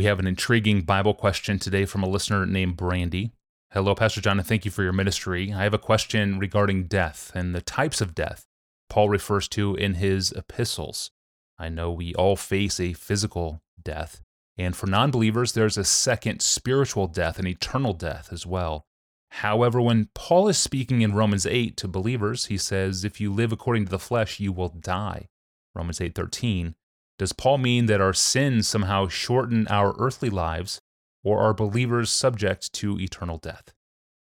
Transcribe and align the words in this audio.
We 0.00 0.06
have 0.06 0.18
an 0.18 0.26
intriguing 0.26 0.80
Bible 0.80 1.12
question 1.12 1.58
today 1.58 1.84
from 1.84 2.02
a 2.02 2.08
listener 2.08 2.46
named 2.46 2.78
Brandy. 2.78 3.32
Hello, 3.72 3.94
Pastor 3.94 4.22
John, 4.22 4.38
and 4.38 4.48
thank 4.48 4.64
you 4.64 4.70
for 4.70 4.82
your 4.82 4.94
ministry. 4.94 5.52
I 5.52 5.64
have 5.64 5.74
a 5.74 5.78
question 5.78 6.38
regarding 6.38 6.84
death 6.84 7.30
and 7.34 7.54
the 7.54 7.60
types 7.60 8.00
of 8.00 8.14
death 8.14 8.46
Paul 8.88 9.10
refers 9.10 9.46
to 9.48 9.74
in 9.74 9.96
his 9.96 10.32
epistles. 10.32 11.10
I 11.58 11.68
know 11.68 11.92
we 11.92 12.14
all 12.14 12.34
face 12.34 12.80
a 12.80 12.94
physical 12.94 13.60
death, 13.84 14.22
and 14.56 14.74
for 14.74 14.86
non 14.86 15.10
believers, 15.10 15.52
there's 15.52 15.76
a 15.76 15.84
second 15.84 16.40
spiritual 16.40 17.06
death, 17.06 17.38
an 17.38 17.46
eternal 17.46 17.92
death 17.92 18.32
as 18.32 18.46
well. 18.46 18.86
However, 19.28 19.82
when 19.82 20.08
Paul 20.14 20.48
is 20.48 20.56
speaking 20.56 21.02
in 21.02 21.12
Romans 21.12 21.44
8 21.44 21.76
to 21.76 21.86
believers, 21.86 22.46
he 22.46 22.56
says, 22.56 23.04
If 23.04 23.20
you 23.20 23.30
live 23.30 23.52
according 23.52 23.84
to 23.84 23.90
the 23.90 23.98
flesh, 23.98 24.40
you 24.40 24.50
will 24.50 24.70
die. 24.70 25.28
Romans 25.74 25.98
8:13. 25.98 26.74
Does 27.20 27.34
Paul 27.34 27.58
mean 27.58 27.84
that 27.84 28.00
our 28.00 28.14
sins 28.14 28.66
somehow 28.66 29.06
shorten 29.06 29.68
our 29.68 29.94
earthly 29.98 30.30
lives, 30.30 30.80
or 31.22 31.38
are 31.40 31.52
believers 31.52 32.08
subject 32.08 32.72
to 32.72 32.98
eternal 32.98 33.36
death? 33.36 33.74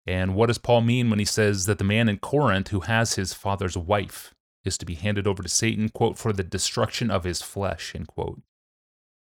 And 0.04 0.34
what 0.34 0.46
does 0.46 0.58
Paul 0.58 0.80
mean 0.80 1.08
when 1.08 1.20
he 1.20 1.24
says 1.24 1.66
that 1.66 1.78
the 1.78 1.84
man 1.84 2.08
in 2.08 2.18
Corinth 2.18 2.70
who 2.70 2.80
has 2.80 3.14
his 3.14 3.32
father's 3.32 3.76
wife 3.76 4.34
is 4.64 4.76
to 4.78 4.84
be 4.84 4.96
handed 4.96 5.28
over 5.28 5.44
to 5.44 5.48
Satan, 5.48 5.90
quote, 5.90 6.18
for 6.18 6.32
the 6.32 6.42
destruction 6.42 7.08
of 7.08 7.22
his 7.22 7.40
flesh, 7.40 7.94
end 7.94 8.08
quote? 8.08 8.42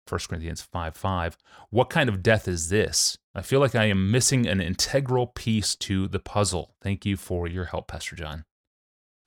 1 0.07 0.19
Corinthians 0.29 0.61
5 0.61 0.95
5. 0.95 1.37
What 1.69 1.89
kind 1.89 2.07
of 2.07 2.23
death 2.23 2.47
is 2.47 2.69
this? 2.69 3.17
I 3.35 3.41
feel 3.41 3.59
like 3.59 3.75
I 3.75 3.87
am 3.87 4.09
missing 4.09 4.47
an 4.47 4.61
integral 4.61 5.27
piece 5.27 5.75
to 5.75 6.07
the 6.07 6.19
puzzle. 6.19 6.73
Thank 6.81 7.05
you 7.05 7.17
for 7.17 7.49
your 7.49 7.65
help, 7.65 7.89
Pastor 7.89 8.15
John. 8.15 8.45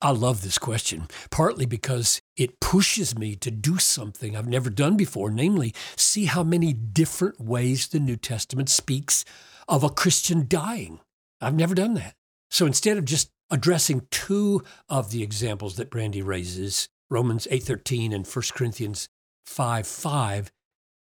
I 0.02 0.10
love 0.12 0.40
this 0.40 0.56
question, 0.56 1.09
partly 1.30 1.66
because 1.66 2.22
it 2.36 2.59
pushes 2.59 3.18
me 3.18 3.36
to 3.36 3.50
do 3.50 3.78
something 3.78 4.34
I've 4.34 4.48
never 4.48 4.70
done 4.70 4.96
before, 4.96 5.30
namely, 5.30 5.74
see 5.95 6.24
how 6.24 6.42
many 6.42 6.73
different 6.73 7.38
ways 7.38 7.88
the 7.88 8.01
New 8.01 8.16
Testament 8.16 8.70
speaks 8.70 9.26
of 9.68 9.84
a 9.84 9.90
Christian 9.90 10.46
dying. 10.48 11.01
I've 11.40 11.54
never 11.54 11.74
done 11.74 11.95
that. 11.95 12.15
So 12.51 12.65
instead 12.65 12.96
of 12.96 13.04
just 13.04 13.30
addressing 13.51 14.07
two 14.10 14.62
of 14.88 15.10
the 15.10 15.23
examples 15.23 15.76
that 15.76 15.90
Brandy 15.90 16.23
raises, 16.23 16.88
Romans 17.10 17.46
8:13 17.51 18.14
and 18.14 18.26
1 18.26 18.45
Corinthians 18.54 19.09
5 19.45 19.87
5, 19.87 20.51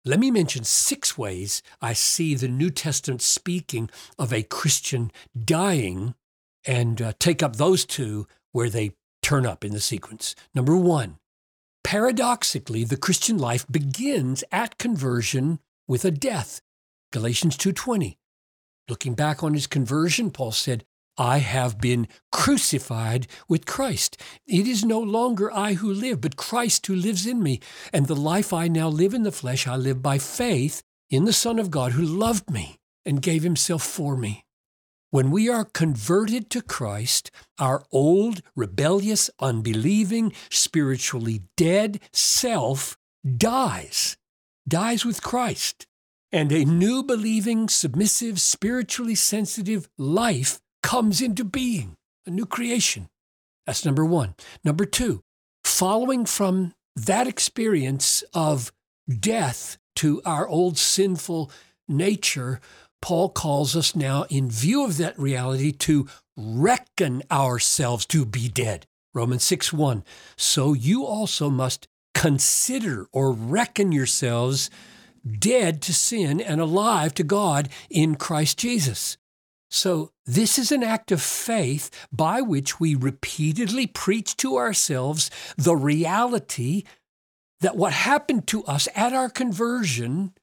let 0.06 0.20
me 0.20 0.32
mention 0.32 0.64
six 0.64 1.18
ways 1.18 1.62
I 1.82 1.94
see 1.94 2.36
the 2.36 2.48
New 2.48 2.70
Testament 2.70 3.22
speaking 3.22 3.90
of 4.18 4.34
a 4.34 4.44
Christian 4.44 5.12
dying 5.38 6.16
and 6.66 7.02
uh, 7.02 7.14
take 7.20 7.42
up 7.42 7.56
those 7.56 7.86
two 7.86 8.28
where 8.52 8.70
they 8.70 8.92
turn 9.22 9.46
up 9.46 9.64
in 9.64 9.74
the 9.74 9.80
sequence. 9.80 10.36
Number 10.54 10.76
one, 10.76 11.18
paradoxically, 11.84 12.84
the 12.84 12.98
Christian 12.98 13.38
life 13.38 13.66
begins 13.70 14.44
at 14.52 14.78
conversion 14.78 15.60
with 15.88 16.06
a 16.06 16.12
death. 16.12 16.62
Galatians 17.12 17.58
2:20. 17.58 18.18
Looking 18.88 19.14
back 19.14 19.44
on 19.44 19.54
his 19.54 19.68
conversion, 19.68 20.32
Paul 20.32 20.52
said, 20.52 20.84
I 21.20 21.40
have 21.40 21.82
been 21.82 22.08
crucified 22.32 23.28
with 23.50 23.66
Christ. 23.66 24.16
It 24.48 24.66
is 24.66 24.86
no 24.86 25.02
longer 25.02 25.52
I 25.52 25.74
who 25.74 25.94
live, 25.94 26.22
but 26.22 26.38
Christ 26.38 26.88
who 26.88 26.96
lives 26.96 27.28
in 27.28 27.44
me. 27.44 27.60
And 27.92 28.08
the 28.08 28.16
life 28.16 28.54
I 28.54 28.70
now 28.70 28.88
live 28.88 29.14
in 29.14 29.24
the 29.24 29.32
flesh, 29.32 29.68
I 29.68 29.76
live 29.76 30.02
by 30.02 30.18
faith 30.18 30.82
in 31.10 31.26
the 31.26 31.34
Son 31.34 31.60
of 31.60 31.72
God 31.72 31.92
who 31.92 32.04
loved 32.04 32.50
me 32.50 32.78
and 33.06 33.22
gave 33.22 33.44
himself 33.44 33.84
for 33.84 34.16
me. 34.16 34.46
When 35.12 35.32
we 35.32 35.50
are 35.50 35.66
converted 35.66 36.52
to 36.52 36.62
Christ, 36.62 37.32
our 37.58 37.84
old, 37.92 38.44
rebellious, 38.56 39.32
unbelieving, 39.40 40.34
spiritually 40.52 41.42
dead 41.58 42.00
self 42.14 42.96
dies, 43.38 44.18
dies 44.68 45.06
with 45.06 45.24
Christ. 45.24 45.88
And 46.32 46.52
a 46.52 46.64
new 46.64 47.02
believing, 47.02 47.70
submissive, 47.70 48.40
spiritually 48.40 49.16
sensitive 49.16 49.90
life 49.98 50.60
comes 50.84 51.22
into 51.22 51.44
being, 51.44 51.96
a 52.28 52.30
new 52.30 52.46
creation. 52.46 53.10
That's 53.66 53.86
number 53.86 54.06
one. 54.06 54.36
Number 54.64 54.86
two, 54.86 55.22
following 55.64 56.28
from 56.28 56.74
that 56.96 57.26
experience 57.26 58.24
of 58.36 58.72
death 59.10 59.80
to 59.96 60.22
our 60.24 60.48
old 60.48 60.78
sinful 60.78 61.50
nature, 61.88 62.62
Paul 63.02 63.30
calls 63.30 63.76
us 63.76 63.96
now, 63.96 64.26
in 64.30 64.50
view 64.50 64.86
of 64.86 64.98
that 64.98 65.18
reality, 65.18 65.72
to 65.72 66.08
reckon 66.36 67.24
ourselves 67.32 68.06
to 68.08 68.26
be 68.26 68.50
dead. 68.50 68.86
Romans 69.14 69.44
6 69.44 69.74
1. 69.74 70.04
So 70.38 70.74
you 70.74 71.06
also 71.06 71.50
must 71.50 71.88
consider 72.14 73.08
or 73.12 73.32
reckon 73.32 73.92
yourselves 73.92 74.70
dead 75.40 75.82
to 75.84 75.94
sin 75.94 76.40
and 76.40 76.62
alive 76.62 77.14
to 77.16 77.24
God 77.24 77.70
in 77.90 78.16
Christ 78.16 78.58
Jesus. 78.58 79.18
So, 79.72 80.12
this 80.26 80.58
is 80.58 80.72
an 80.72 80.84
act 80.84 81.12
of 81.12 81.22
faith 81.22 81.92
by 82.12 82.42
which 82.42 82.80
we 82.80 82.96
repeatedly 82.96 83.86
preach 83.86 84.36
to 84.38 84.58
ourselves 84.58 85.30
the 85.58 85.76
reality 85.76 86.84
that 87.62 87.76
what 87.76 87.94
happened 87.94 88.48
to 88.48 88.64
us 88.64 88.88
at 88.96 89.14
our 89.14 89.30
conversion 89.30 90.34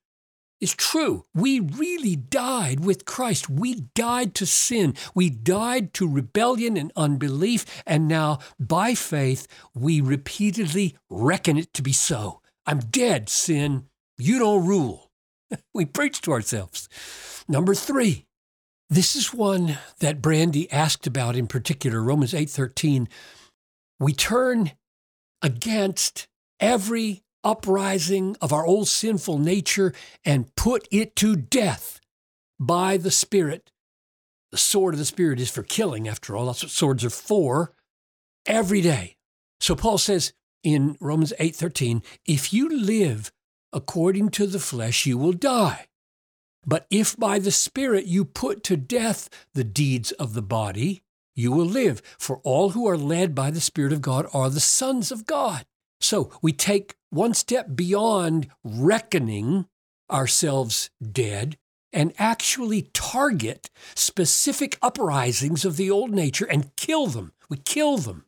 is 0.60 0.74
true. 0.74 1.26
We 1.34 1.60
really 1.60 2.16
died 2.16 2.80
with 2.80 3.04
Christ. 3.04 3.50
We 3.50 3.82
died 3.94 4.34
to 4.36 4.46
sin. 4.46 4.94
We 5.14 5.30
died 5.30 5.92
to 5.94 6.08
rebellion 6.08 6.76
and 6.76 6.92
unbelief. 6.96 7.64
And 7.86 8.08
now, 8.08 8.38
by 8.58 8.94
faith, 8.94 9.46
we 9.74 10.00
repeatedly 10.00 10.96
reckon 11.10 11.58
it 11.58 11.74
to 11.74 11.82
be 11.82 11.92
so. 11.92 12.40
I'm 12.64 12.78
dead, 12.78 13.28
sin. 13.28 13.86
You 14.18 14.38
don't 14.38 14.66
rule. 14.66 15.10
we 15.74 15.84
preach 15.84 16.20
to 16.22 16.32
ourselves. 16.32 16.88
Number 17.48 17.74
three, 17.74 18.26
this 18.88 19.14
is 19.16 19.34
one 19.34 19.78
that 19.98 20.22
Brandy 20.22 20.70
asked 20.70 21.06
about 21.06 21.36
in 21.36 21.46
particular, 21.46 22.02
Romans 22.02 22.32
8:13. 22.32 23.08
We 23.98 24.12
turn 24.12 24.72
against 25.42 26.28
every 26.60 27.24
uprising 27.46 28.36
of 28.40 28.52
our 28.52 28.66
old 28.66 28.88
sinful 28.88 29.38
nature 29.38 29.94
and 30.24 30.54
put 30.56 30.88
it 30.90 31.14
to 31.16 31.36
death 31.36 32.00
by 32.58 32.96
the 32.96 33.12
Spirit. 33.12 33.70
The 34.50 34.58
sword 34.58 34.94
of 34.94 34.98
the 34.98 35.04
Spirit 35.04 35.38
is 35.38 35.50
for 35.50 35.62
killing, 35.62 36.08
after 36.08 36.36
all. 36.36 36.46
That's 36.46 36.64
what 36.64 36.72
swords 36.72 37.04
are 37.04 37.10
for 37.10 37.72
every 38.46 38.80
day. 38.80 39.16
So 39.60 39.76
Paul 39.76 39.98
says 39.98 40.32
in 40.64 40.96
Romans 41.00 41.32
8:13, 41.38 42.02
if 42.24 42.52
you 42.52 42.68
live 42.68 43.30
according 43.72 44.30
to 44.30 44.46
the 44.46 44.58
flesh, 44.58 45.06
you 45.06 45.16
will 45.16 45.32
die. 45.32 45.86
But 46.66 46.86
if 46.90 47.16
by 47.16 47.38
the 47.38 47.52
Spirit 47.52 48.06
you 48.06 48.24
put 48.24 48.64
to 48.64 48.76
death 48.76 49.28
the 49.54 49.64
deeds 49.64 50.10
of 50.12 50.34
the 50.34 50.42
body, 50.42 51.02
you 51.36 51.52
will 51.52 51.66
live. 51.66 52.02
For 52.18 52.38
all 52.38 52.70
who 52.70 52.88
are 52.88 52.98
led 52.98 53.34
by 53.34 53.52
the 53.52 53.60
Spirit 53.60 53.92
of 53.92 54.00
God 54.00 54.26
are 54.32 54.50
the 54.50 54.58
sons 54.58 55.12
of 55.12 55.26
God. 55.26 55.64
So 56.00 56.30
we 56.42 56.52
take 56.52 56.96
one 57.16 57.34
step 57.34 57.74
beyond 57.74 58.48
reckoning 58.62 59.66
ourselves 60.10 60.90
dead 61.00 61.56
and 61.92 62.12
actually 62.18 62.82
target 62.92 63.70
specific 63.94 64.78
uprisings 64.82 65.64
of 65.64 65.76
the 65.76 65.90
old 65.90 66.10
nature 66.10 66.44
and 66.44 66.76
kill 66.76 67.06
them. 67.06 67.32
We 67.48 67.56
kill 67.56 67.96
them. 67.96 68.26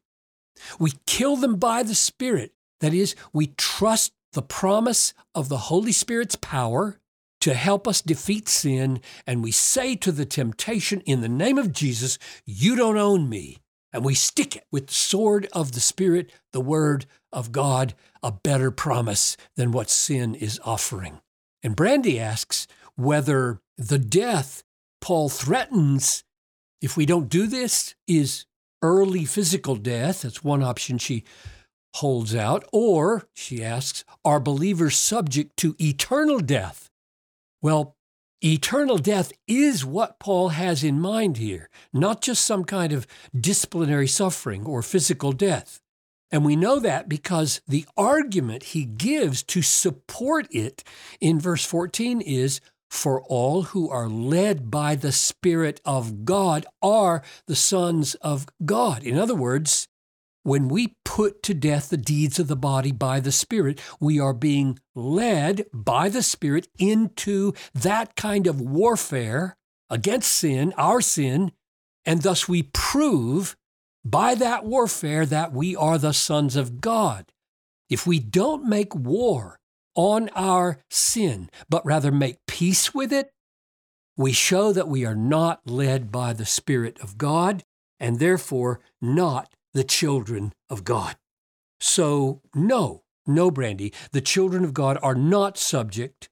We 0.78 0.94
kill 1.06 1.36
them 1.36 1.56
by 1.56 1.82
the 1.82 1.94
Spirit. 1.94 2.52
That 2.80 2.94
is, 2.94 3.14
we 3.32 3.48
trust 3.58 4.12
the 4.32 4.42
promise 4.42 5.12
of 5.34 5.48
the 5.48 5.58
Holy 5.58 5.92
Spirit's 5.92 6.36
power 6.36 6.98
to 7.40 7.54
help 7.54 7.86
us 7.86 8.02
defeat 8.02 8.48
sin, 8.48 9.00
and 9.26 9.44
we 9.44 9.52
say 9.52 9.94
to 9.96 10.10
the 10.10 10.26
temptation, 10.26 11.00
In 11.02 11.20
the 11.20 11.28
name 11.28 11.58
of 11.58 11.72
Jesus, 11.72 12.18
you 12.44 12.74
don't 12.74 12.96
own 12.96 13.28
me 13.28 13.58
and 13.92 14.04
we 14.04 14.14
stick 14.14 14.56
it 14.56 14.64
with 14.70 14.88
the 14.88 14.94
sword 14.94 15.48
of 15.52 15.72
the 15.72 15.80
Spirit, 15.80 16.32
the 16.52 16.60
Word 16.60 17.06
of 17.32 17.52
God, 17.52 17.94
a 18.22 18.32
better 18.32 18.70
promise 18.70 19.36
than 19.56 19.72
what 19.72 19.90
sin 19.90 20.34
is 20.34 20.60
offering. 20.64 21.20
And 21.62 21.76
Brandy 21.76 22.18
asks 22.18 22.66
whether 22.96 23.60
the 23.76 23.98
death 23.98 24.62
Paul 25.00 25.28
threatens, 25.28 26.24
if 26.80 26.96
we 26.96 27.06
don't 27.06 27.28
do 27.28 27.46
this, 27.46 27.94
is 28.06 28.46
early 28.82 29.24
physical 29.24 29.76
death. 29.76 30.22
That's 30.22 30.42
one 30.44 30.62
option 30.62 30.98
she 30.98 31.24
holds 31.94 32.34
out. 32.34 32.64
Or, 32.72 33.28
she 33.34 33.64
asks, 33.64 34.04
are 34.24 34.40
believers 34.40 34.96
subject 34.96 35.56
to 35.58 35.76
eternal 35.80 36.40
death? 36.40 36.90
Well, 37.62 37.96
Eternal 38.40 38.98
death 38.98 39.32
is 39.48 39.84
what 39.84 40.20
Paul 40.20 40.50
has 40.50 40.84
in 40.84 41.00
mind 41.00 41.38
here, 41.38 41.68
not 41.92 42.20
just 42.20 42.46
some 42.46 42.62
kind 42.62 42.92
of 42.92 43.04
disciplinary 43.38 44.06
suffering 44.06 44.64
or 44.64 44.80
physical 44.80 45.32
death. 45.32 45.80
And 46.30 46.44
we 46.44 46.56
know 46.56 46.78
that 46.78 47.08
because 47.08 47.60
the 47.66 47.86
argument 47.96 48.62
he 48.62 48.84
gives 48.84 49.42
to 49.44 49.62
support 49.62 50.46
it 50.50 50.84
in 51.20 51.40
verse 51.40 51.64
14 51.64 52.20
is 52.20 52.60
For 52.90 53.22
all 53.22 53.62
who 53.62 53.88
are 53.88 54.08
led 54.08 54.70
by 54.70 54.94
the 54.94 55.12
Spirit 55.12 55.80
of 55.84 56.24
God 56.24 56.66
are 56.82 57.22
the 57.46 57.56
sons 57.56 58.14
of 58.16 58.46
God. 58.64 59.04
In 59.04 59.18
other 59.18 59.34
words, 59.34 59.88
when 60.42 60.68
we 60.68 60.94
put 61.04 61.42
to 61.42 61.54
death 61.54 61.90
the 61.90 61.96
deeds 61.96 62.38
of 62.38 62.46
the 62.46 62.56
body 62.56 62.92
by 62.92 63.20
the 63.20 63.32
Spirit, 63.32 63.80
we 64.00 64.18
are 64.20 64.32
being 64.32 64.78
led 64.94 65.66
by 65.72 66.08
the 66.08 66.22
Spirit 66.22 66.68
into 66.78 67.52
that 67.74 68.16
kind 68.16 68.46
of 68.46 68.60
warfare 68.60 69.56
against 69.90 70.30
sin, 70.30 70.72
our 70.76 71.00
sin, 71.00 71.52
and 72.04 72.22
thus 72.22 72.48
we 72.48 72.62
prove 72.62 73.56
by 74.04 74.34
that 74.34 74.64
warfare 74.64 75.26
that 75.26 75.52
we 75.52 75.76
are 75.76 75.98
the 75.98 76.12
sons 76.12 76.56
of 76.56 76.80
God. 76.80 77.26
If 77.90 78.06
we 78.06 78.18
don't 78.18 78.68
make 78.68 78.94
war 78.94 79.58
on 79.94 80.28
our 80.34 80.78
sin, 80.90 81.50
but 81.68 81.84
rather 81.84 82.12
make 82.12 82.38
peace 82.46 82.94
with 82.94 83.12
it, 83.12 83.30
we 84.16 84.32
show 84.32 84.72
that 84.72 84.88
we 84.88 85.04
are 85.04 85.14
not 85.14 85.60
led 85.64 86.10
by 86.10 86.32
the 86.32 86.46
Spirit 86.46 86.98
of 87.00 87.18
God 87.18 87.64
and 88.00 88.18
therefore 88.18 88.80
not 89.00 89.52
the 89.74 89.84
children 89.84 90.52
of 90.68 90.84
God. 90.84 91.16
So, 91.80 92.42
no, 92.54 93.02
no, 93.26 93.50
Brandy, 93.50 93.92
the 94.12 94.20
children 94.20 94.64
of 94.64 94.74
God 94.74 94.98
are 95.02 95.14
not 95.14 95.56
subject 95.56 96.28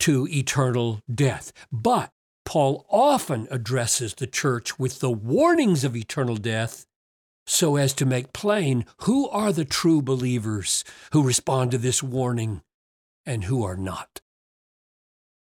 to 0.00 0.28
eternal 0.28 1.00
death. 1.12 1.52
But 1.72 2.10
Paul 2.46 2.86
often 2.88 3.48
addresses 3.50 4.14
the 4.14 4.26
church 4.26 4.78
with 4.78 5.00
the 5.00 5.10
warnings 5.10 5.84
of 5.84 5.94
eternal 5.94 6.36
death 6.36 6.86
so 7.46 7.76
as 7.76 7.92
to 7.94 8.06
make 8.06 8.32
plain 8.32 8.86
who 9.02 9.28
are 9.28 9.52
the 9.52 9.64
true 9.64 10.00
believers 10.00 10.84
who 11.12 11.22
respond 11.22 11.72
to 11.72 11.78
this 11.78 12.02
warning 12.02 12.62
and 13.26 13.44
who 13.44 13.64
are 13.64 13.76
not. 13.76 14.20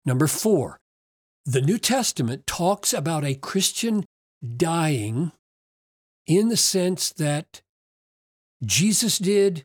Number 0.05 0.27
four, 0.27 0.79
the 1.47 1.63
New 1.63 1.79
Testament 1.79 2.47
talks 2.47 2.93
about 2.93 3.25
a 3.25 3.35
Christian 3.35 4.05
dying 4.57 5.33
in 6.27 6.49
the 6.49 6.57
sense 6.57 7.11
that 7.13 7.63
Jesus 8.65 9.19
did 9.19 9.65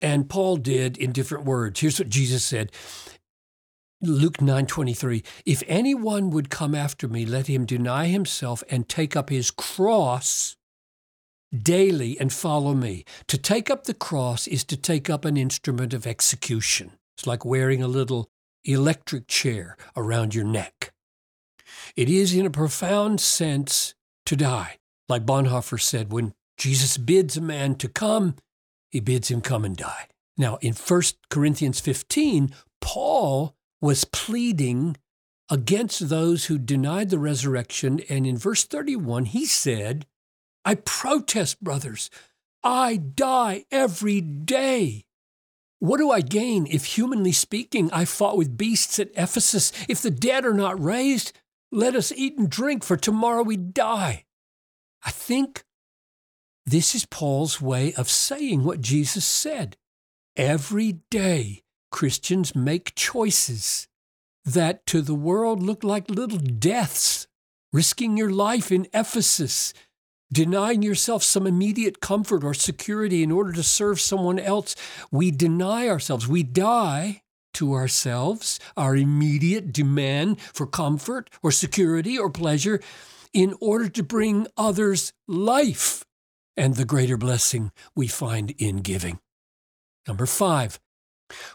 and 0.00 0.28
Paul 0.28 0.56
did 0.56 0.96
in 0.96 1.12
different 1.12 1.44
words. 1.44 1.80
Here's 1.80 1.98
what 1.98 2.08
Jesus 2.08 2.44
said. 2.44 2.72
Luke 4.02 4.38
9:23 4.38 5.24
If 5.46 5.62
anyone 5.68 6.30
would 6.30 6.50
come 6.50 6.74
after 6.74 7.06
me 7.06 7.24
let 7.24 7.46
him 7.46 7.64
deny 7.64 8.08
himself 8.08 8.64
and 8.68 8.88
take 8.88 9.14
up 9.16 9.30
his 9.30 9.50
cross 9.50 10.56
daily 11.52 12.18
and 12.18 12.32
follow 12.32 12.74
me. 12.74 13.04
To 13.28 13.38
take 13.38 13.70
up 13.70 13.84
the 13.84 13.94
cross 13.94 14.46
is 14.46 14.64
to 14.64 14.76
take 14.76 15.10
up 15.10 15.24
an 15.24 15.36
instrument 15.36 15.92
of 15.92 16.06
execution. 16.06 16.92
It's 17.16 17.26
like 17.26 17.44
wearing 17.44 17.82
a 17.82 17.88
little 17.88 18.28
electric 18.64 19.28
chair 19.28 19.76
around 19.96 20.34
your 20.34 20.44
neck. 20.44 20.92
It 21.96 22.08
is, 22.08 22.34
in 22.34 22.46
a 22.46 22.50
profound 22.50 23.20
sense, 23.20 23.94
to 24.26 24.36
die. 24.36 24.78
Like 25.08 25.26
Bonhoeffer 25.26 25.80
said, 25.80 26.12
when 26.12 26.32
Jesus 26.56 26.96
bids 26.96 27.36
a 27.36 27.40
man 27.40 27.74
to 27.76 27.88
come, 27.88 28.36
he 28.90 29.00
bids 29.00 29.30
him 29.30 29.40
come 29.40 29.64
and 29.64 29.76
die. 29.76 30.06
Now, 30.38 30.56
in 30.62 30.72
1 30.72 31.02
Corinthians 31.28 31.80
15, 31.80 32.54
Paul 32.80 33.54
was 33.82 34.04
pleading 34.04 34.96
against 35.50 36.08
those 36.08 36.46
who 36.46 36.56
denied 36.56 37.10
the 37.10 37.18
resurrection. 37.18 38.00
And 38.08 38.26
in 38.26 38.38
verse 38.38 38.64
31, 38.64 39.26
he 39.26 39.44
said, 39.44 40.06
I 40.64 40.76
protest, 40.76 41.62
brothers, 41.62 42.08
I 42.62 42.96
die 42.96 43.64
every 43.70 44.20
day. 44.20 45.04
What 45.80 45.98
do 45.98 46.12
I 46.12 46.20
gain 46.20 46.68
if, 46.70 46.84
humanly 46.84 47.32
speaking, 47.32 47.90
I 47.92 48.04
fought 48.04 48.36
with 48.38 48.56
beasts 48.56 49.00
at 49.00 49.10
Ephesus? 49.16 49.72
If 49.88 50.00
the 50.00 50.12
dead 50.12 50.46
are 50.46 50.54
not 50.54 50.80
raised, 50.80 51.32
let 51.72 51.96
us 51.96 52.12
eat 52.12 52.38
and 52.38 52.48
drink, 52.48 52.84
for 52.84 52.96
tomorrow 52.96 53.42
we 53.42 53.56
die. 53.56 54.24
I 55.04 55.10
think 55.10 55.64
this 56.64 56.94
is 56.94 57.04
Paul's 57.04 57.60
way 57.60 57.92
of 57.94 58.08
saying 58.08 58.62
what 58.62 58.80
Jesus 58.80 59.24
said. 59.24 59.76
Every 60.36 61.00
day, 61.10 61.64
Christians 61.92 62.56
make 62.56 62.96
choices 62.96 63.86
that 64.44 64.84
to 64.86 65.02
the 65.02 65.14
world 65.14 65.62
look 65.62 65.84
like 65.84 66.10
little 66.10 66.38
deaths, 66.38 67.28
risking 67.72 68.16
your 68.16 68.30
life 68.30 68.72
in 68.72 68.88
Ephesus, 68.92 69.72
denying 70.32 70.82
yourself 70.82 71.22
some 71.22 71.46
immediate 71.46 72.00
comfort 72.00 72.42
or 72.42 72.54
security 72.54 73.22
in 73.22 73.30
order 73.30 73.52
to 73.52 73.62
serve 73.62 74.00
someone 74.00 74.40
else. 74.40 74.74
We 75.12 75.30
deny 75.30 75.88
ourselves. 75.88 76.26
We 76.26 76.42
die 76.42 77.22
to 77.54 77.74
ourselves, 77.74 78.58
our 78.76 78.96
immediate 78.96 79.72
demand 79.72 80.40
for 80.40 80.66
comfort 80.66 81.30
or 81.42 81.52
security 81.52 82.18
or 82.18 82.30
pleasure, 82.30 82.80
in 83.32 83.54
order 83.60 83.88
to 83.90 84.02
bring 84.02 84.46
others 84.56 85.12
life 85.28 86.04
and 86.56 86.76
the 86.76 86.84
greater 86.84 87.16
blessing 87.16 87.70
we 87.94 88.06
find 88.08 88.54
in 88.58 88.78
giving. 88.78 89.20
Number 90.08 90.26
five, 90.26 90.80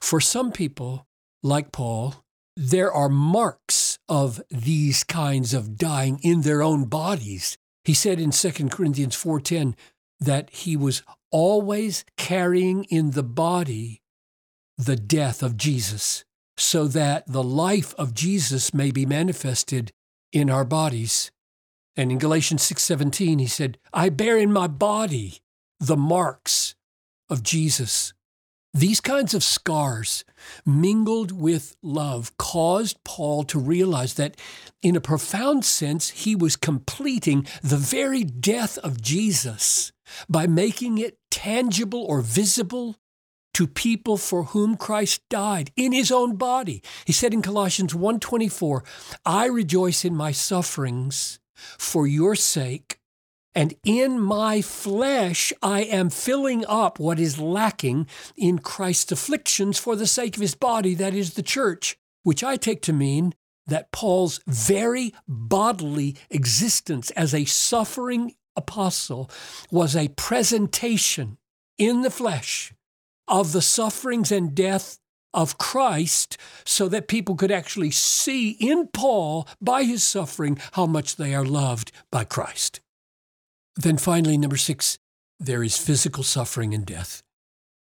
for 0.02 0.20
some 0.20 0.52
people, 0.52 1.06
like 1.44 1.72
Paul, 1.72 2.24
there 2.56 2.92
are 2.92 3.10
marks 3.10 4.00
of 4.10 4.42
these 4.50 5.04
kinds 5.04 5.54
of 5.54 5.78
dying 5.78 6.20
in 6.24 6.42
their 6.42 6.62
own 6.62 6.86
bodies 6.86 7.58
he 7.88 7.94
said 7.94 8.20
in 8.20 8.34
2 8.34 8.70
Corinthians 8.70 9.16
4:10 9.16 9.74
that 10.20 10.50
he 10.50 10.76
was 10.76 11.04
always 11.32 12.04
carrying 12.18 12.84
in 12.84 13.12
the 13.12 13.24
body 13.24 14.02
the 14.78 14.98
death 14.98 15.42
of 15.42 15.56
Jesus 15.56 16.26
so 16.58 16.86
that 16.90 17.26
the 17.28 17.44
life 17.44 17.96
of 17.98 18.14
Jesus 18.14 18.74
may 18.74 18.92
be 18.92 19.06
manifested 19.06 19.94
in 20.34 20.50
our 20.50 20.66
bodies. 20.66 21.32
And 21.96 22.12
in 22.12 22.18
Galatians 22.18 22.62
6:17 22.62 23.40
he 23.40 23.48
said, 23.48 23.78
"I 23.94 24.10
bear 24.10 24.38
in 24.38 24.52
my 24.52 24.68
body 24.68 25.40
the 25.80 25.96
marks 25.96 26.76
of 27.30 27.42
Jesus." 27.42 28.12
These 28.78 29.02
kinds 29.02 29.34
of 29.34 29.44
scars, 29.44 30.24
mingled 30.64 31.32
with 31.32 31.76
love, 31.82 32.38
caused 32.38 33.04
Paul 33.04 33.44
to 33.46 33.58
realize 33.58 34.14
that, 34.14 34.38
in 34.84 34.96
a 34.96 35.02
profound 35.02 35.66
sense, 35.66 36.10
he 36.10 36.36
was 36.36 36.56
completing 36.56 37.48
the 37.64 37.78
very 37.78 38.24
death 38.24 38.78
of 38.78 39.02
Jesus 39.02 39.92
by 40.30 40.46
making 40.46 41.00
it 41.00 41.18
tangible 41.32 42.04
or 42.04 42.22
visible 42.22 42.98
to 43.56 43.66
people 43.66 44.16
for 44.16 44.44
whom 44.44 44.78
Christ 44.78 45.22
died 45.28 45.72
in 45.76 45.92
his 45.92 46.12
own 46.12 46.36
body. 46.36 46.84
He 47.06 47.14
said 47.14 47.34
in 47.34 47.42
Colossians 47.42 47.96
1:24, 47.96 48.84
"I 49.26 49.48
rejoice 49.48 50.06
in 50.06 50.16
my 50.16 50.32
sufferings 50.32 51.40
for 51.80 52.06
your 52.06 52.36
sake, 52.36 52.97
and 53.58 53.74
in 53.84 54.20
my 54.20 54.62
flesh, 54.62 55.52
I 55.64 55.82
am 55.82 56.12
filling 56.12 56.64
up 56.68 57.00
what 57.00 57.20
is 57.20 57.40
lacking 57.40 58.06
in 58.36 58.60
Christ's 58.60 59.14
afflictions 59.14 59.80
for 59.80 59.96
the 59.96 60.06
sake 60.06 60.36
of 60.36 60.44
his 60.44 60.54
body, 60.54 60.94
that 60.94 61.16
is 61.16 61.34
the 61.34 61.42
church, 61.42 61.98
which 62.22 62.44
I 62.44 62.58
take 62.58 62.84
to 62.84 62.94
mean 62.94 63.34
that 63.66 63.92
Paul's 63.92 64.42
very 64.46 65.12
bodily 65.28 66.16
existence 66.30 67.10
as 67.12 67.34
a 67.34 67.46
suffering 67.46 68.36
apostle 68.56 69.28
was 69.72 69.96
a 69.96 70.10
presentation 70.10 71.40
in 71.80 72.04
the 72.04 72.12
flesh 72.12 72.76
of 73.28 73.54
the 73.54 73.64
sufferings 73.64 74.32
and 74.32 74.54
death 74.54 75.00
of 75.34 75.58
Christ 75.58 76.38
so 76.64 76.88
that 76.90 77.08
people 77.08 77.34
could 77.34 77.52
actually 77.52 77.90
see 77.90 78.52
in 78.52 78.90
Paul, 78.90 79.48
by 79.60 79.82
his 79.82 80.04
suffering, 80.04 80.60
how 80.74 80.86
much 80.86 81.16
they 81.16 81.34
are 81.34 81.44
loved 81.44 81.92
by 82.12 82.24
Christ. 82.24 82.82
Then 83.78 83.98
finally, 83.98 84.38
number 84.38 84.58
six, 84.58 84.98
there 85.40 85.64
is 85.64 85.78
physical 85.78 86.24
suffering 86.24 86.74
and 86.74 86.86
death. 86.86 87.22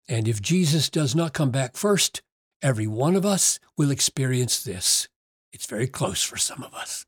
And 0.07 0.27
if 0.27 0.41
Jesus 0.41 0.89
does 0.89 1.15
not 1.15 1.33
come 1.33 1.51
back 1.51 1.77
first, 1.77 2.21
every 2.61 2.87
one 2.87 3.15
of 3.15 3.25
us 3.25 3.59
will 3.77 3.91
experience 3.91 4.61
this. 4.63 5.07
It's 5.51 5.67
very 5.67 5.87
close 5.87 6.23
for 6.23 6.37
some 6.37 6.63
of 6.63 6.73
us. 6.73 7.05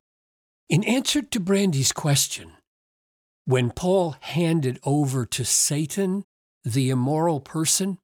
In 0.68 0.84
answer 0.84 1.20
to 1.20 1.40
Brandy's 1.40 1.92
question, 1.92 2.52
when 3.44 3.70
Paul 3.70 4.16
handed 4.20 4.78
over 4.84 5.26
to 5.26 5.44
Satan 5.44 6.24
the 6.64 6.90
immoral 6.90 7.40
person 7.40 7.98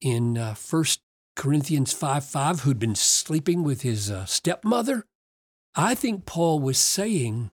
in 0.00 0.38
uh, 0.38 0.54
1 0.54 0.84
Corinthians 1.34 1.92
5 1.92 2.24
5, 2.24 2.60
who'd 2.60 2.78
been 2.78 2.94
sleeping 2.94 3.62
with 3.62 3.82
his 3.82 4.10
uh, 4.10 4.24
stepmother, 4.24 5.04
I 5.74 5.94
think 5.94 6.26
Paul 6.26 6.60
was 6.60 6.78
saying 6.78 7.50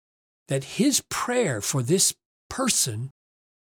that 0.48 0.64
his 0.64 1.02
prayer 1.08 1.60
for 1.60 1.82
this 1.82 2.14
person 2.48 3.10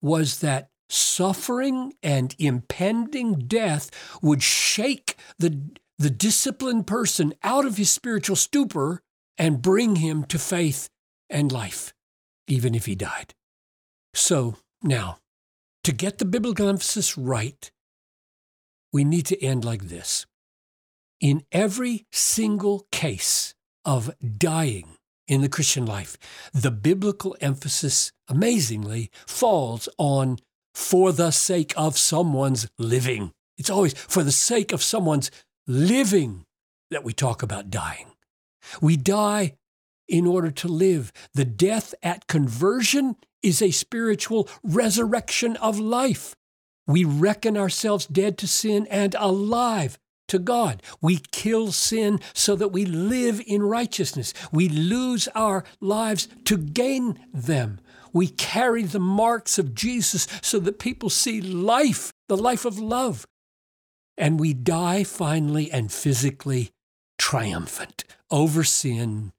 was 0.01 0.41
that 0.41 0.69
suffering 0.89 1.93
and 2.03 2.35
impending 2.39 3.35
death 3.35 3.91
would 4.23 4.43
shake 4.43 5.17
the, 5.39 5.61
the 5.99 6.11
disciplined 6.11 6.87
person 6.87 7.35
out 7.43 7.65
of 7.65 7.77
his 7.77 7.91
spiritual 7.91 8.37
stupor 8.37 9.03
and 9.37 9.63
bring 9.63 9.97
him 9.97 10.25
to 10.25 10.39
faith 10.39 10.89
and 11.31 11.53
life, 11.53 11.93
even 12.47 12.75
if 12.75 12.87
he 12.87 12.95
died. 12.95 13.35
So 14.15 14.57
now, 14.83 15.19
to 15.85 15.93
get 15.93 16.19
the 16.19 16.25
biblical 16.25 16.69
emphasis 16.69 17.17
right, 17.17 17.71
we 18.93 19.05
need 19.05 19.27
to 19.27 19.43
end 19.43 19.65
like 19.65 19.89
this. 19.89 20.27
In 21.21 21.45
every 21.53 22.07
single 22.13 22.87
case 22.91 23.55
of 23.85 24.11
dying 24.37 24.98
in 25.29 25.43
the 25.43 25.49
Christian 25.49 25.87
life. 25.87 26.17
The 26.53 26.71
biblical 26.71 27.37
emphasis, 27.41 28.11
amazingly, 28.27 29.11
falls 29.27 29.89
on 29.99 30.39
for 30.75 31.13
the 31.13 31.31
sake 31.31 31.73
of 31.77 31.99
someone's 31.99 32.69
living. 32.79 33.33
It's 33.57 33.71
always 33.71 33.93
for 33.93 34.23
the 34.23 34.33
sake 34.33 34.73
of 34.73 34.83
someone's 34.83 35.31
living 35.67 36.47
that 36.91 37.05
we 37.05 37.13
talk 37.13 37.43
about 37.43 37.71
dying. 37.71 38.07
We 38.81 38.97
die 38.97 39.55
in 40.09 40.27
order 40.27 40.51
to 40.51 40.69
live. 40.69 41.13
The 41.35 41.45
death 41.45 41.95
at 42.03 42.27
conversion 42.27 43.17
is 43.43 43.61
a 43.61 43.71
spiritual 43.71 44.49
resurrection 44.63 45.57
of 45.57 45.79
life. 45.79 46.35
We 46.87 47.05
reckon 47.05 47.57
ourselves 47.57 48.07
dead 48.07 48.39
to 48.39 48.49
sin 48.49 48.87
and 48.91 49.15
alive 49.19 49.99
to 50.29 50.39
God. 50.39 50.83
We 51.01 51.21
kill 51.33 51.73
sin 51.73 52.21
so 52.33 52.57
that 52.57 52.69
we 52.69 52.85
live 52.85 53.43
in 53.47 53.63
righteousness. 53.63 54.33
We 54.53 54.69
lose 54.69 55.29
our 55.35 55.65
lives 55.81 56.29
to 56.45 56.57
gain 56.57 57.19
them. 57.33 57.81
We 58.13 58.29
carry 58.29 58.85
the 58.85 59.01
marks 59.01 59.59
of 59.59 59.75
Jesus 59.75 60.27
so 60.41 60.59
that 60.61 60.79
people 60.79 61.11
see 61.11 61.41
life, 61.41 62.13
the 62.29 62.37
life 62.37 62.65
of 62.65 62.79
love. 62.79 63.27
And 64.17 64.41
we 64.41 64.55
die 64.55 65.05
finally 65.05 65.71
and 65.71 65.93
physically 65.93 66.71
triumphant 67.19 68.05
over 68.31 68.65
sin, 68.65 69.33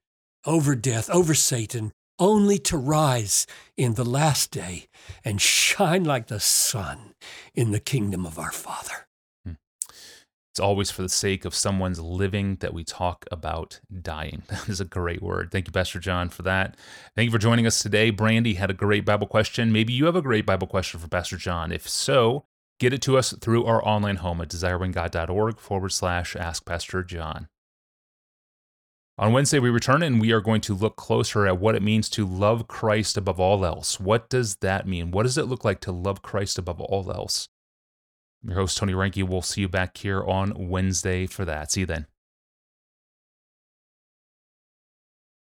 over 0.46 0.76
death, 0.76 1.10
over 1.10 1.34
Satan, 1.34 1.92
only 2.20 2.60
to 2.60 2.78
rise 2.78 3.48
in 3.78 3.96
the 3.96 4.06
last 4.06 4.52
day 4.52 4.86
and 5.24 5.42
shine 5.42 6.04
like 6.04 6.28
the 6.28 6.40
sun 6.40 7.14
in 7.56 7.72
the 7.72 7.80
kingdom 7.80 8.26
of 8.26 8.38
our 8.38 8.52
Father. 8.52 9.09
It's 10.60 10.66
always 10.66 10.92
for 10.92 11.04
the 11.04 11.08
sake 11.08 11.46
of 11.46 11.56
someone's 11.56 12.02
living 12.02 12.58
that 12.58 12.74
we 12.74 12.84
talk 12.84 13.24
about 13.32 13.80
dying. 14.02 14.44
That 14.50 14.68
is 14.68 14.82
a 14.82 14.86
great 14.86 15.22
word. 15.22 15.52
Thank 15.54 15.68
you, 15.68 15.72
Pastor 15.72 16.00
John, 16.00 16.28
for 16.28 16.42
that. 16.42 16.76
Thank 17.16 17.28
you 17.28 17.32
for 17.32 17.38
joining 17.38 17.66
us 17.66 17.82
today. 17.82 18.10
Brandy 18.10 18.56
had 18.56 18.70
a 18.70 18.74
great 18.74 19.06
Bible 19.06 19.26
question. 19.26 19.72
Maybe 19.72 19.94
you 19.94 20.06
have 20.06 20.18
a 20.18 20.22
great 20.22 20.46
Bible 20.46 20.68
question 20.68 21.00
for 21.00 21.08
Pastor 21.08 21.38
John. 21.38 21.72
If 21.72 21.88
so, 21.88 22.44
get 22.78 22.92
it 22.92 23.02
to 23.04 23.18
us 23.18 23.32
through 23.40 23.64
our 23.64 23.82
online 23.88 24.18
home 24.18 24.42
at 24.42 24.50
desiringgod.org 24.50 25.60
forward 25.60 25.94
slash 25.94 26.36
ask 26.36 26.66
Pastor 26.66 27.04
John. 27.04 27.48
On 29.18 29.32
Wednesday, 29.32 29.60
we 29.60 29.70
return 29.70 30.04
and 30.04 30.20
we 30.20 30.34
are 30.34 30.42
going 30.42 30.60
to 30.60 30.74
look 30.74 30.98
closer 30.98 31.48
at 31.48 31.58
what 31.58 31.76
it 31.76 31.82
means 31.82 32.10
to 32.10 32.28
love 32.28 32.68
Christ 32.68 33.16
above 33.16 33.40
all 33.40 33.64
else. 33.64 33.98
What 33.98 34.28
does 34.28 34.58
that 34.58 34.86
mean? 34.86 35.12
What 35.12 35.24
does 35.24 35.38
it 35.38 35.46
look 35.46 35.64
like 35.64 35.80
to 35.82 35.94
love 35.94 36.22
Christ 36.22 36.58
above 36.58 36.82
all 36.82 37.10
else? 37.10 37.48
Your 38.44 38.56
host, 38.56 38.78
Tony 38.78 38.94
Reinke, 38.94 39.28
will 39.28 39.42
see 39.42 39.62
you 39.62 39.68
back 39.68 39.98
here 39.98 40.24
on 40.24 40.70
Wednesday 40.70 41.26
for 41.28 41.46
that. 41.46 41.72
See 41.72 41.82
you 41.82 41.86
then. 41.86 42.08